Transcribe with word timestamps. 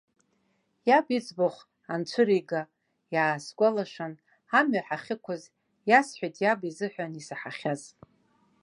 Иаб 0.89 1.07
иӡбахә 1.17 1.61
анцәырига, 1.93 2.61
иаасгәалашәан, 3.13 4.13
амҩа 4.59 4.87
ҳахьықәыз, 4.87 5.43
иасҳәеит 5.89 6.35
иаб 6.43 6.59
изыҳәан 6.69 7.13
исаҳахьаз. 7.19 7.81